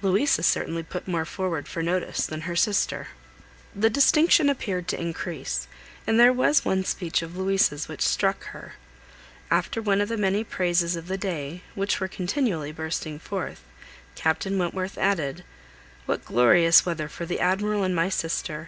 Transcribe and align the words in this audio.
Louisa 0.00 0.44
certainly 0.44 0.84
put 0.84 1.08
more 1.08 1.24
forward 1.24 1.66
for 1.66 1.80
his 1.80 1.86
notice 1.86 2.24
than 2.24 2.42
her 2.42 2.54
sister. 2.54 3.08
This 3.74 3.90
distinction 3.92 4.48
appeared 4.48 4.86
to 4.86 5.00
increase, 5.00 5.66
and 6.06 6.20
there 6.20 6.32
was 6.32 6.64
one 6.64 6.84
speech 6.84 7.20
of 7.20 7.36
Louisa's 7.36 7.88
which 7.88 8.00
struck 8.06 8.44
her. 8.50 8.74
After 9.50 9.82
one 9.82 10.00
of 10.00 10.08
the 10.08 10.16
many 10.16 10.44
praises 10.44 10.94
of 10.94 11.08
the 11.08 11.18
day, 11.18 11.62
which 11.74 11.98
were 11.98 12.06
continually 12.06 12.70
bursting 12.70 13.18
forth, 13.18 13.62
Captain 14.14 14.56
Wentworth 14.56 14.96
added:— 14.98 15.42
"What 16.06 16.24
glorious 16.24 16.86
weather 16.86 17.08
for 17.08 17.26
the 17.26 17.40
Admiral 17.40 17.82
and 17.82 17.92
my 17.92 18.08
sister! 18.08 18.64